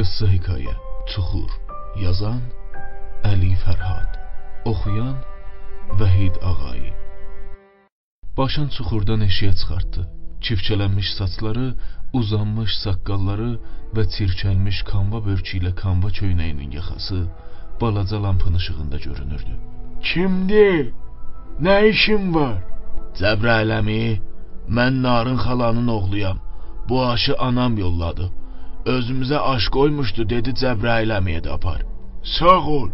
[0.00, 0.72] Qıssa hekayə
[1.12, 1.50] Çuxur
[2.00, 2.38] Yazan
[3.30, 4.14] Əli Fərhad
[4.70, 5.18] Oxuyan
[6.00, 6.92] Vəhid Ağayi
[8.38, 10.06] Başın çuxurdan eşiyə çıxartdı.
[10.44, 11.66] Çifçələnmiş saçları,
[12.20, 13.50] uzanmış saqqalları
[13.98, 17.20] və çirkəlmiş kanva börkü ilə kanva köynəyinin yaxası
[17.80, 19.54] balaca lampın işığında görünürdü.
[20.08, 20.84] Kimdir?
[21.66, 22.58] Nə işin var?
[23.20, 24.02] Cəbrayıl əmi,
[24.76, 26.38] mən Narın xalanın oğluyam.
[26.88, 28.39] Bu aşı anam yolladı.
[28.86, 31.82] Özümüzə aş qoymuşdu, dedi Cəbrayıl əmiyə də apar.
[32.36, 32.88] Sağ ol.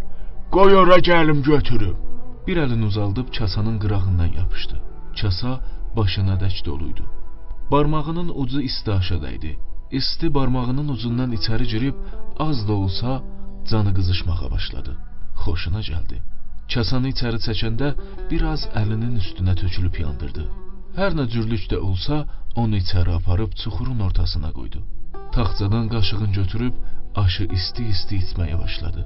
[0.50, 1.96] Qoy ora gəlim götürüm.
[2.46, 4.76] Bir əlini uzaldıb kasanın qırağından yapışdı.
[5.20, 5.60] Kasa
[5.96, 7.04] başına dək doluydu.
[7.70, 9.58] Barmağının ucu isti aşağıda idi.
[9.90, 11.94] İsti barmağının ucundan içəri girib
[12.38, 13.22] az da olsa
[13.70, 14.92] canı qızışmağa başladı.
[15.42, 16.18] Xoşuna gəldi.
[16.74, 17.88] Kasanı içəri çəkəndə
[18.30, 20.44] biraz əlinin üstünə tökülüb yandırdı.
[20.98, 22.24] Hər nə cürlük də olsa,
[22.56, 24.80] onu içəri aparıb çuxurun ortasına qoydu.
[25.36, 26.74] Taxtadan qaşığın götürüb
[27.22, 29.02] aşı isti-isti içməyə başladı.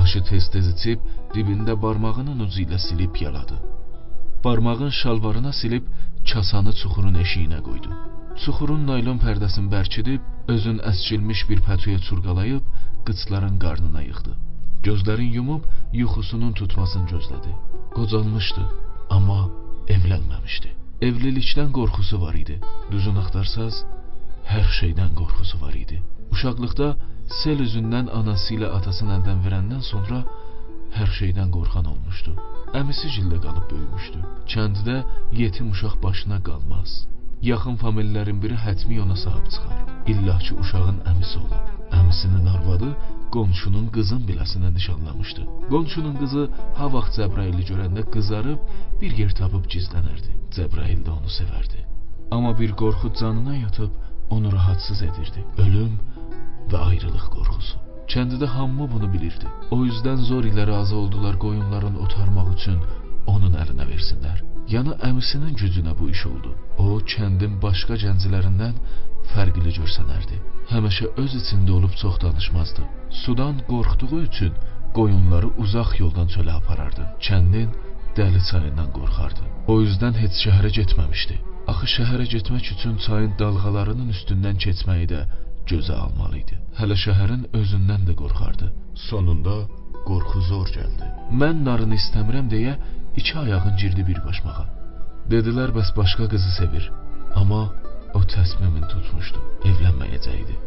[0.00, 1.00] Aşı tez-tez içib
[1.34, 3.56] dibində barmağının ucu ilə silib yaladı.
[4.44, 5.88] Barmağın şalvarına silib
[6.30, 7.90] kasanı çuxurun eşiyinə qoydu.
[8.42, 10.22] Çuxurun naylon pərdəsini bərkidib,
[10.54, 12.64] özün əskilmiş bir pətuya çurqalayıb
[13.06, 14.32] qıçların qarnına yığdı.
[14.86, 15.66] Gözlərin yumub
[16.02, 17.52] yuxusunun tutmasını gözlədi.
[17.96, 18.64] Qocalmışdı,
[19.16, 19.40] amma
[19.96, 20.70] evlənməmişdi.
[21.08, 22.60] Evlilikdən qorxusu var idi.
[22.92, 23.74] Düzün axtarsaz,
[24.52, 26.00] hər şeydən qorxusu var idi.
[26.34, 26.88] Uşaqlıqda
[27.40, 30.24] sel üzündən anası ilə atasını əldən verəndən sonra
[30.98, 32.34] hər şeydən qorxan olmuşdu.
[32.80, 34.20] Əmisi gildə qalıb böyümüşdü.
[34.52, 34.96] Kənddə
[35.42, 36.90] yetim uşaq başına qalmaz.
[37.50, 39.80] Yaxın famililərin biri hətmi ona sahib çıxar.
[40.12, 41.58] İlla ki uşağın əmisi ola.
[41.98, 42.90] Əmisinin arvadı
[43.34, 45.42] qonşunun qızın biləsinə nişanlamışdı.
[45.72, 46.44] Qonşunun qızı
[46.78, 48.60] ha vaxt Cəbraili görəndə qızarıb
[49.00, 50.30] bir yer tapıb gizlənərdi.
[50.56, 51.80] Cəbrail də onu sevərdi.
[52.34, 53.90] Amma bir qorxu canına yatıb
[54.36, 55.44] onu rahatsız edirdi.
[55.64, 55.94] Ölüm
[56.70, 57.80] və ayrılıq qorxusu.
[58.12, 59.46] Kəndidə hamı bunu bilirdi.
[59.74, 62.78] O yüzdən zor ilə razı oldular qoyunların otarmaq üçün
[63.34, 64.42] onun əlinə versinlər.
[64.74, 66.52] Yəni əmisinin gücünə bu iş oldu.
[66.84, 68.76] O kəndin başqa gəncilərindən
[69.32, 70.38] fərqli görsənərdi.
[70.72, 72.84] Həmişə öz içində olub çox danışmazdı.
[73.22, 74.52] Sudan qorxduğu üçün
[74.96, 77.04] qoyunları uzaq yoldan çölə aparardı.
[77.26, 77.68] Kəndin
[78.18, 79.42] dəli çayından qorxardı.
[79.72, 81.36] O yüzdən heç şəhərə getməmişdi.
[81.72, 85.20] Axı şəhərə getmək üçün çayın dalğalarının üstündən keçməyi də
[85.70, 86.58] gözə almalı idi.
[86.78, 88.68] Hələ şəhərin özündən də qorxardı.
[89.08, 89.56] Sonunda
[90.08, 91.08] qorxu zor gəldi.
[91.40, 92.74] Mən narını istəmirəm deyə
[93.16, 94.66] iki ayağın girdi bir başmağa.
[95.32, 96.90] Dedilər bəs başqa qızı sevir.
[97.40, 97.62] Amma
[98.14, 99.40] o təsmimini tutmuşdu.
[99.70, 100.58] Evlənməyəcəkdi.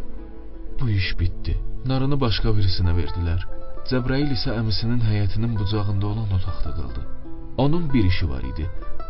[0.80, 1.54] Bu iş bitdi.
[1.86, 3.46] Narını başqa birisinə verdilər.
[3.90, 7.06] Cəbrail isə əmisinin həyətinin bucağında olan otaqda qaldı.
[7.58, 8.66] Onun bir işi var idi.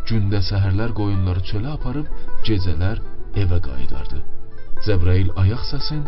[0.08, 2.08] Gündə səhərlər qoyunları çölə aparıb,
[2.48, 3.02] gecələr
[3.42, 4.20] evə qayıdardı.
[4.86, 6.06] Cəbrail ayaq səsin,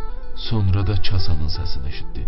[0.50, 2.24] sonra da kasanın səsini eşitdi.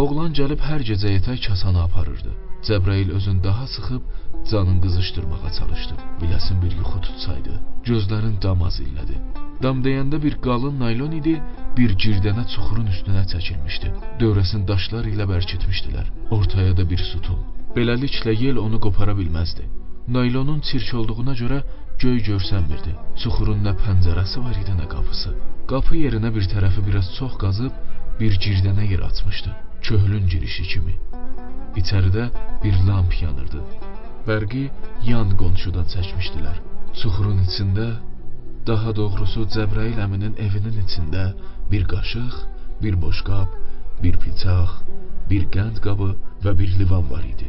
[0.00, 2.32] Oğlan gəlib hər gecə yetək kasanı aparırdı.
[2.68, 4.02] Cəbrail özünü daha sıxıb
[4.50, 5.94] canın qızışdırmağa çalışdı.
[6.20, 7.54] Biləsin bir yuxu tutsaydı.
[7.88, 9.16] Gözlərin dam azillədi.
[9.62, 11.34] Dam deyəndə bir qalın naylon idi,
[11.76, 13.94] bir girdənə çuxurun üstünə çəkilmişdi.
[14.20, 16.06] Dövrəsini daşlar ilə bərkitmişdilər.
[16.36, 17.57] Ortaya da bir sütun.
[17.76, 19.64] Beləliklə yel onu qopara bilməzdi.
[20.14, 21.58] Naylonun çirk olduğuna görə
[22.02, 22.94] göy görsənmirdi.
[23.20, 25.34] Çuxurun nə pəncərəsi var idi, nə qapısı.
[25.70, 27.74] Qapı yerinə bir tərəfi biraz çox qazıb
[28.20, 29.52] bir girdənə yer açmışdı.
[29.88, 30.94] Köhlün girişi kimi.
[31.80, 32.24] İçəridə
[32.62, 33.60] bir lamp yanırdı.
[34.28, 34.64] Bərqi
[35.10, 36.56] yan qonşudan çəkmişdilər.
[37.00, 37.88] Çuxurun içində,
[38.66, 41.24] daha doğrusu Cəbrail əminin evinin içində
[41.70, 42.34] bir qaşıq,
[42.82, 43.52] bir boşqab,
[44.02, 44.72] bir piçaq,
[45.30, 46.14] bir qənd qabı
[46.44, 47.48] və bir livan var idi.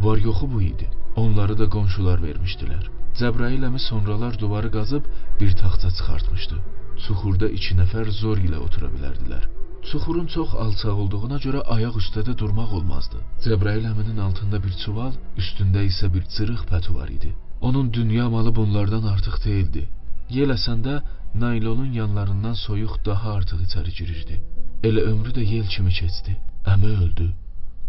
[0.00, 0.88] Var yoxu bu idi.
[1.16, 2.84] Onları da qonşular vermişdilər.
[3.20, 5.04] Cəbrail əmi sonralar duvarı qazıb
[5.40, 6.56] bir taxta çıxartmışdı.
[7.04, 9.44] Çuxurda iki nəfər zor ilə otura bilərdilər.
[9.88, 13.20] Çuxurun çox alçaq olduğuna görə ayaq üstədə durmaq olmazdı.
[13.44, 17.32] Cəbrail əminin altında bir çuval, üstündə isə bir cırıq pətu var idi.
[17.60, 19.88] Onun dünya malı bunlardan artıq deyildi.
[20.36, 21.00] Yel əsəndə
[21.44, 24.40] naylonun yanlarından soyuq daha artıq içəri girirdi.
[24.88, 26.36] Elə ömrü də yel kimi keçdi.
[26.74, 27.32] Əmi öldü.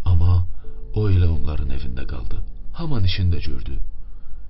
[0.06, 0.46] Amma
[0.96, 2.42] o elə onların evində qaldı.
[2.80, 3.78] Haman işini də gördü.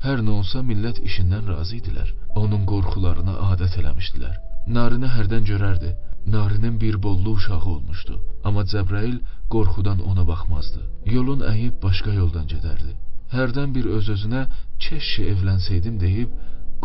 [0.06, 2.08] Hər nə olsa millət işindən razı idilər.
[2.42, 4.40] Onun qorxularına adət eləmişdilər.
[4.78, 5.92] Narinə hərdən görərdi.
[6.36, 8.20] Narinin bir bollu uşağı olmuşdu.
[8.44, 9.18] Amma Cəbrail
[9.54, 10.82] qorxudan ona baxmazdı.
[11.16, 12.94] Yolun əyib başqa yoldan gedərdi.
[13.36, 14.42] Hərdən bir öz-özünə
[14.86, 16.34] keşşi evlənsəydim deyib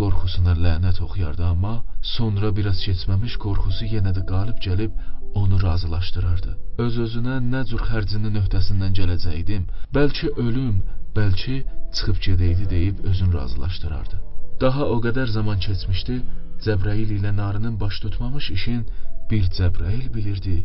[0.00, 1.74] qorxusuna lənət oxuyardı, amma
[2.16, 4.92] sonra biraz keçməmiş qorxusu yenə də qalib gəlib
[5.40, 6.52] onu razılaşdırardı.
[6.84, 9.64] Öz-özünə nə cür xərcinin öhdəsindən gələcəydim,
[9.96, 10.76] bəlkə ölüm,
[11.16, 11.56] bəlkə
[11.96, 14.16] çıxıb gedəydi deyib özün razılaşdırardı.
[14.60, 16.20] Daha o qədər zaman keçmişdi,
[16.64, 18.86] Cəbrail ilə Narinin baş tutmamış işin
[19.30, 20.56] bir Cəbrail bilirdi,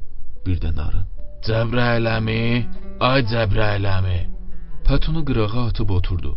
[0.45, 1.05] bir də narın.
[1.47, 2.43] Cəbrayləmi,
[3.09, 4.19] ay Cəbrayləmi.
[4.87, 6.31] Pətunu qırağa atıb oturdu.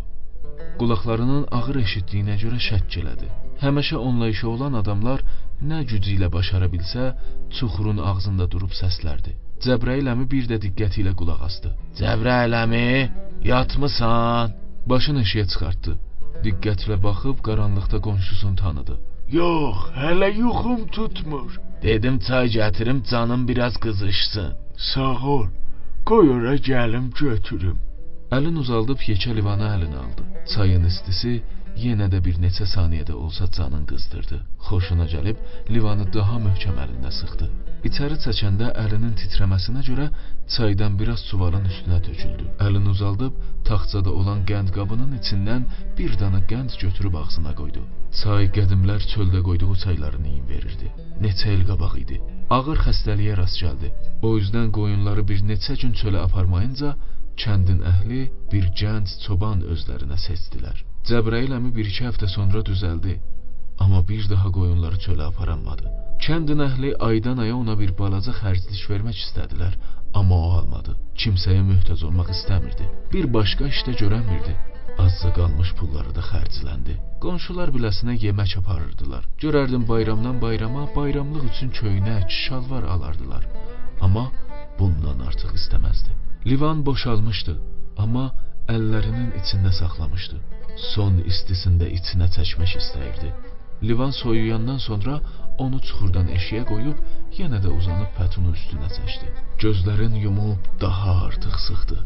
[0.79, 3.27] Qulaqlarının ağır eşitdiyinə görə şəkk elədi.
[3.63, 5.23] Həmişə onunla işi olan adamlar
[5.69, 7.13] nə gücü ilə başara bilsə,
[7.55, 9.35] çuxurun ağzında durub səslərdi.
[9.63, 11.71] Cəbrayıl əmi bir də diqqəti ilə qulaq asdı.
[11.99, 12.87] Cəbrayləmi,
[13.51, 14.53] yatmısan?
[14.91, 15.93] Başını eşiyə çıxartdı.
[16.45, 18.95] Diqqətlə baxıb qaranlıqda qonşusunu tanıdı.
[19.37, 21.51] Yox, hələ yuxum tutmur.
[21.83, 24.51] Dedim çay gətirim, canım biraz qızışsın.
[24.91, 25.47] Sağ ol.
[26.09, 27.77] Qoy ora gəlim götürüm.
[28.35, 30.23] Əlin uzaldıb yekə livanı əlinə aldı.
[30.53, 31.33] Çayın istisi
[31.79, 34.39] yenə də bir neçə saniyədə olsa canın qızdırdı.
[34.67, 35.37] Xoşuna gəlib
[35.75, 37.47] livanı daha möhkəm əlində sıxdı.
[37.87, 40.09] İçəri çəkəndə əlinin titrəməsinə görə
[40.55, 42.49] çaydan biraz çuvalın üstünə töküldü.
[42.65, 43.39] Əlini uzaldıb
[43.69, 45.67] taxçada olan qənd qabının içindən
[45.97, 47.87] bir dana qənd götürüb ağzına qoydu.
[48.21, 50.91] Çay qədimlər çöldə qoyduğu çayların iyin verirdi.
[51.23, 52.19] Neçə il qabaq idi.
[52.57, 53.95] Ağır xəstəliyə rast gəldi.
[54.25, 56.97] O üzdən qoyunları bir neçə gün çölə aparmayınca
[57.41, 58.21] kəndin əhli
[58.51, 60.77] bir gənc çoban özlərinə seçdilər.
[61.09, 63.17] Cəbrayıl əmi bir-iki həftə sonra düzəldi,
[63.83, 65.91] amma bir daha qoyunları çölə aparamadı.
[66.25, 69.75] Kəndin əhli aydan aya ona bir balaca xərclik vermək istədilər,
[70.19, 70.95] amma o almadı.
[71.21, 72.87] Kimsəyə möhtac olmaq istəmirdi.
[73.13, 74.55] Bir başqa işdə görənmirdi.
[75.05, 76.95] Azca qalmış pulları da xərcləndi.
[77.23, 79.27] Qonşular biləsinə yemək aparırdılar.
[79.43, 83.43] Görərdim bayramdan bayrama bayramlıq üçün köynək, şalvar alardılar.
[84.05, 84.29] Amma
[84.79, 86.15] bundan artıq istəməzdi.
[86.45, 87.53] Livan boşalmışdı,
[87.97, 88.27] amma
[88.69, 90.35] əllərinin içində saxlamışdı.
[90.91, 93.31] Son istisində içinə çəkmək istəyirdi.
[93.87, 95.15] Livan soyuyandan sonra
[95.63, 96.99] onu çuxurdan eşiyə qoyub
[97.39, 99.31] yenə də uzanıb pətunu üstünə çəkdi.
[99.63, 101.97] Gözlərin yumub daha artıq sıxdı.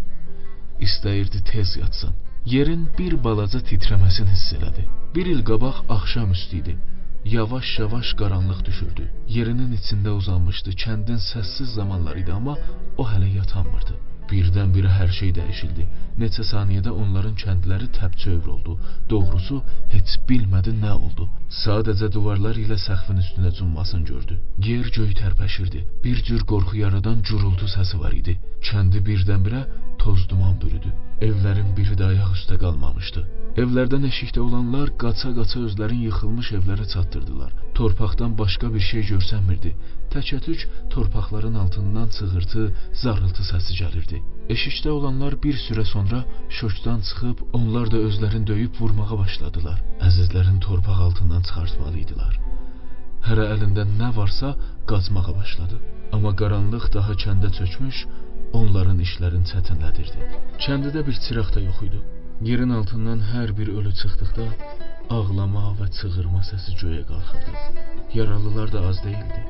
[0.87, 2.15] İstəyirdi tez yatsın.
[2.55, 4.85] Yerin bir balaca titrəməsini hiss elədi.
[5.15, 6.77] Bir il qabaq axşam üstü idi.
[7.25, 9.11] Yavaş-yavaş qaranlıq düşürdü.
[9.37, 10.69] Yerinin içində uzanmışdı.
[10.83, 12.55] Kəndin səssiz zamanları idi, amma
[12.97, 13.95] o hələ yatanmırdı.
[14.29, 15.85] Birdən-birə hər şey dəyişildi.
[16.21, 18.75] Neçə saniyədə onların kəndləri təpçövr oldu.
[19.09, 19.59] Doğrusu
[19.93, 21.27] heç bilmədi nə oldu.
[21.63, 24.39] Sadəcə divarlar ilə səqfin üstünə cummasını gördü.
[24.69, 25.85] Yer göy tərpəşirdi.
[26.03, 28.37] Bir cür qorxu yaradan gurultu səsi var idi.
[28.69, 29.63] Kəndi birdən-birə
[30.03, 30.91] toz duman bürüdü.
[31.27, 33.21] Evlərin biri də ayaq üstə qalmamışdı.
[33.61, 37.51] Evlərdən eşikdə olanlar qaça-qaça özlərin yıxılmış evlərə çatdırdılar.
[37.77, 39.71] Torpaqdan başqa bir şey görsənmirdi.
[40.13, 42.63] Təkətük torpaqların altından çığırtı,
[43.01, 44.21] zarıltı səsi gəlirdi.
[44.55, 46.23] Eşikdə olanlar bir sürə sonra
[46.59, 49.83] şokdan çıxıb onlar da özlərini döyüb vurmağa başladılar.
[50.07, 52.39] Əzizlərin torpaq altından çıxartmalı idilər.
[53.27, 54.55] Hərə əlində nə varsa
[54.89, 55.77] qazmağa başladı.
[56.15, 57.97] Amma qaranlıq daha kəndə çökmüş,
[58.57, 60.29] onların işlərini çətinlədirdi.
[60.65, 61.99] Kəndidə bir çıraq da yox idi.
[62.49, 64.45] Yerin altından hər bir ölü çıxdıqda
[65.15, 67.53] ağlama və çığırma səsi göyə qalxırdı.
[68.17, 69.41] Yaralılar da az deyildi.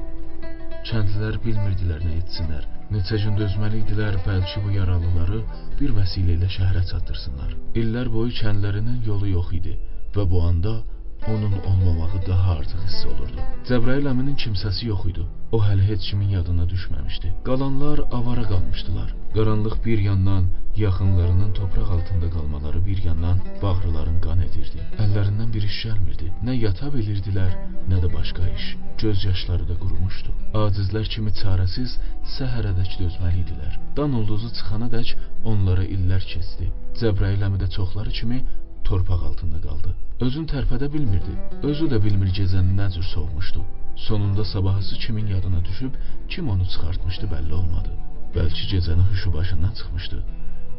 [0.89, 2.67] Kəndlilər bilmirdilər nə etsinlər.
[2.93, 5.41] Neçə gün dözməli idilər, bəlkə bu yaralıları
[5.79, 7.51] bir vəsilə ilə şəhərə çatdırsınlar.
[7.81, 9.75] İllər boyu kəndlərinin yolu yox idi
[10.15, 10.79] və bu anda
[11.27, 13.39] onun olmamağı daha artıq hiss olurdu.
[13.69, 15.23] Cəbrayıl əminin kimsəsi yox idi.
[15.51, 17.27] O hələ heç kimin yadına düşməmişdi.
[17.47, 19.09] Qalanlar avara qalmışdılar.
[19.35, 20.43] Qaranlıq bir yandan
[20.85, 24.79] yaxınlarının torpaq altında qalmaları bir yandan bağrıların qan edirdi.
[25.03, 26.27] Əllərindən bir iş gəlmirdi.
[26.47, 27.51] Nə yata bilirdilər,
[27.91, 28.65] nə də başqa iş.
[29.03, 30.31] Göz yaşları da qurumuşdu.
[30.63, 31.97] Acizlər kimi çarəsiz
[32.37, 33.73] səhərədək dözməli idilər.
[33.97, 35.15] Dan ulduzu çıxanadək
[35.51, 36.71] onlara illər keçdi.
[37.01, 38.43] Cəbrayıl əmi də çoxları kimi
[38.87, 39.89] torpaq altında qaldı.
[40.25, 41.33] Özün tərpədə bilmirdi.
[41.69, 43.61] Özü də bilmir gecənin nə cür soğumuşdu.
[44.07, 45.93] Sonunda sabahısı kimin yadına düşüb,
[46.29, 47.91] kim onu çıxartmışdı bəlli olmadı.
[48.35, 50.17] Bəlkə gecənin huşu başından çıxmışdı.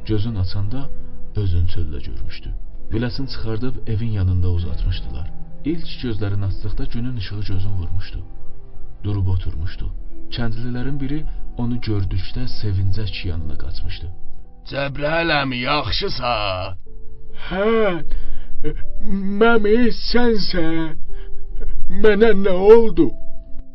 [0.06, 0.80] Gözün açanda
[1.36, 2.48] özün çöldə görmüşdü.
[2.92, 5.30] Biləsini çıxardıb evin yanında uzatmışdılar.
[5.64, 8.20] İlk gözlərini açdıqda günün işığı gözün vurmuşdu.
[9.04, 9.86] Durub oturmuşdu.
[10.36, 11.20] Kəndlilərin biri
[11.58, 14.08] onu gördükdə sevincək yanına qaçmışdı.
[14.70, 16.89] Cəbrayıl əmi, yaxşısan?
[17.48, 17.66] Hə,
[19.40, 20.96] məmi sənsən.
[22.02, 23.10] Mənə nə oldu?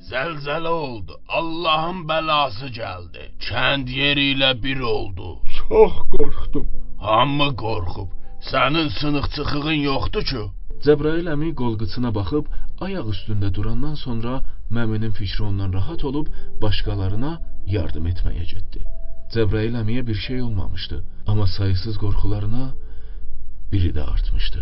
[0.10, 1.18] Zəlzələ oldu.
[1.40, 3.24] Allahın bəlası gəldi.
[3.48, 5.40] Kənd yeri ilə bir oldu.
[5.58, 6.68] Çox qorxdum.
[7.08, 8.10] Hamı qorxub.
[8.52, 10.44] Sənin sınıq çıxığın yoxdur ki?
[10.86, 12.46] Cəbrayıl əmi qolqıçına baxıb
[12.86, 14.34] ayaq üstündə durandan sonra
[14.76, 16.28] Məminin fikri ondan rahat olub
[16.62, 17.32] başqalarına
[17.76, 18.82] yardım etməyə getdi.
[19.34, 22.66] Cəbrayıl əmiyə bir şey olmamışdı, amma sayısız qorxularına
[23.76, 24.60] biri də artmışdı.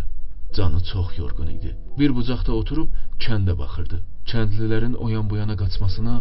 [0.55, 1.71] Canı çox yorğun idi.
[1.99, 2.89] Bir bucaqda oturub
[3.25, 3.97] kəndə baxırdı.
[4.31, 6.15] Kəndlilərin o yan bu yana qaçmasına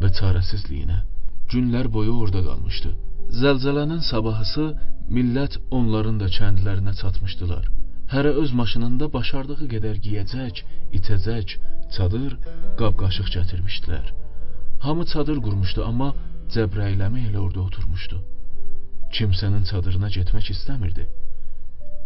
[0.00, 0.98] və çarəsizliyinə.
[1.52, 2.90] Günlər boyu orada qalmışdı.
[3.42, 4.64] Zəlzələnin sabahısı
[5.16, 7.64] millət onların da kəndlərinə çatmışdılar.
[8.12, 10.64] Hərə öz maşınında başardığı qədər geyəcək,
[10.98, 11.56] itəcək,
[11.94, 12.36] çadır,
[12.80, 14.06] qab-qaşıq gətirmişdilər.
[14.84, 16.14] Hamı çadır qurmuşdu, amma
[16.54, 18.18] Cəbrayıl əmi elə orada oturmuşdu.
[19.16, 21.06] Kimsənin çadırına getmək istəmirdi.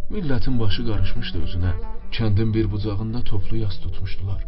[0.07, 1.71] Millətin başı qarışmışdı özünə.
[2.15, 4.43] Kəndin bir bucağında toplu yas tutmuşdular.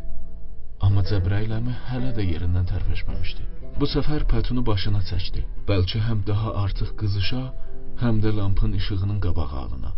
[0.85, 3.47] Amma Cəbrayıl əmi hələ də yerindən tərpəşməmişdi.
[3.79, 5.43] Bu səfər pətunu başına çəkdi.
[5.69, 7.41] Bəlkə həm daha artıq qızışa,
[8.03, 9.91] həm də lampın işığının qabağı alına.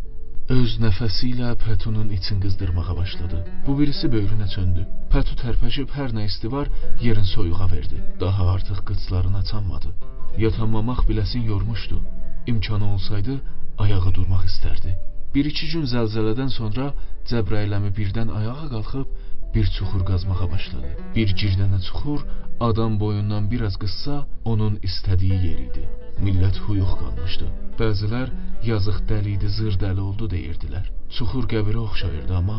[0.58, 3.44] Öz nəfəsi ilə Pətunun için qızdırmağa başladı.
[3.68, 4.88] Bu birisi böyrünə çöndü.
[5.13, 6.74] Pətu tərpəşib hər nə isti var,
[7.06, 8.01] yerin soyuğa verdi.
[8.25, 9.94] Daha artıq qıçlarına çanmadı.
[10.46, 12.01] Yatanmamaq biləsin yormuşdu.
[12.48, 13.39] İmkanı olsaydı,
[13.77, 14.98] ayağa durmaq istərdi.
[15.36, 16.92] Bir-iki gün zəlzələdən sonra
[17.30, 19.08] Cəbrayıl əmi birdən ayağa qalxıb
[19.54, 20.92] bir çuxur qazmağa başladı.
[21.16, 22.26] Bir girdənə çuxur
[22.68, 24.16] adam boyundan biraz qıssa
[24.52, 25.84] onun istədiyi yer idi.
[26.25, 27.48] Millət huyuq qalmışdı.
[27.80, 28.32] Bəzilər
[28.72, 30.86] yazıq dəli idi, zır dəli oldu deyirdilər.
[31.16, 32.58] Çuxur qəbirə oxşayırdı, amma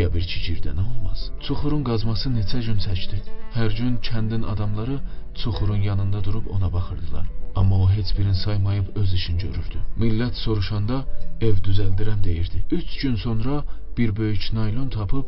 [0.00, 1.26] qəbirçi girdənə olmaz.
[1.46, 3.20] Çuxurun qazması neçə gün çəkdi.
[3.56, 4.96] Hər gün kəndin adamları
[5.42, 7.26] çuxurun yanında durub ona baxırdılar.
[7.60, 9.78] Amma o heç birini saymayıb öz işini görürdü.
[10.02, 11.04] Millət soruşanda
[11.40, 12.64] ev düzəldirəm deyirdi.
[12.70, 13.64] 3 gün sonra
[13.98, 15.26] bir böyük naylon tapıb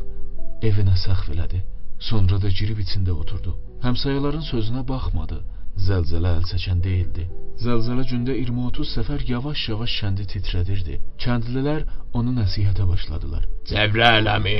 [0.69, 1.59] evinə səxf elədi.
[1.99, 3.57] Sonra da girib içində oturdu.
[3.85, 5.37] Həmsayaların sözünə baxmadı.
[5.81, 7.25] Zəlzələ əl çəkən deyildi.
[7.63, 10.99] Zəlzələ gündə 20-30 səfər yavaş-yavaş kəndi titrədirdi.
[11.23, 11.81] Kəndlilər
[12.17, 13.43] onu nəsihətə başladılar.
[13.69, 14.55] Cəbrayıl əmi,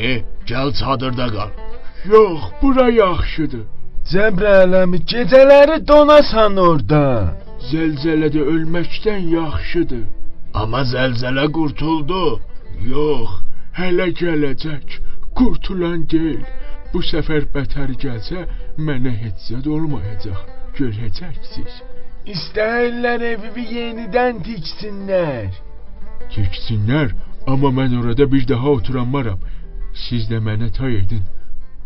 [0.49, 1.51] gəl çadırda qal.
[2.13, 3.65] Yox, bura yaxşıdır.
[4.11, 7.03] Cəbrayıl əmi, gecələri donasan orada.
[7.71, 10.03] Zəlzələdə ölməkdən yaxşıdır.
[10.61, 12.25] Amma zəlzələ qurtuldu.
[12.93, 13.39] Yox,
[13.79, 14.99] hələ gələcək.
[15.37, 16.43] Qurtulan deyil.
[16.93, 18.43] Bu səfər bətər gəlsə,
[18.77, 20.52] mənə heç zad olmayacaq.
[20.77, 21.73] Görəcəksiniz.
[22.33, 25.51] İstəyirlər evimi yenidən tiksinlər.
[26.33, 27.11] Tiksinlər,
[27.51, 29.41] amma mən orada bir daha oturanmaram.
[30.05, 31.23] Siz də mənə tay edin.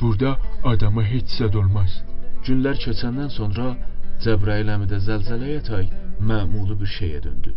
[0.01, 0.38] Burada
[0.72, 1.98] adama heç zad olmaz.
[2.46, 3.74] Günlər keçəndən sonra
[4.24, 5.89] Cəbrayıl əmi də zəlzələyə tay
[6.29, 7.51] məmulu bir şeyə döndü.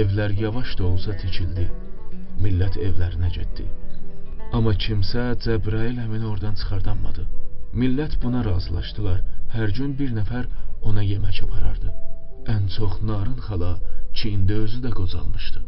[0.00, 1.66] Evlər yavaş da olsa tikildi.
[2.44, 3.66] Millət evlərinə getdi.
[4.52, 7.26] Amma kimsə Cəbrayıl əmini oradan çıxardanmadı.
[7.82, 9.20] Millət buna razılaşdılar.
[9.54, 10.46] Hər gün bir nəfər
[10.88, 11.92] ona yemək aparardı.
[12.54, 13.70] Ən çox Narın xala
[14.16, 15.62] ki indi özü də qocalmışdı.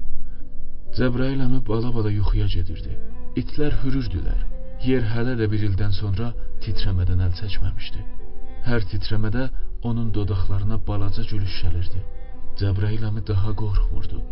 [0.98, 2.92] Cəbrayıl əmi bala-bala yuxuya gedirdi.
[3.40, 4.44] İtlər hürürdülər.
[4.84, 6.30] Yer hələ də bir ildən sonra
[6.64, 8.04] titrəmədən əl çəkməmişdi.
[8.68, 9.48] Hər titrəmədə
[9.88, 12.04] onun dodaqlarına balaca gülüş gəlirdi.
[12.60, 14.24] Cəbrayıl əmi daha qorxmurdu.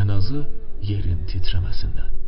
[0.00, 0.46] Ən azı
[0.90, 2.21] yerin titrəməsindən.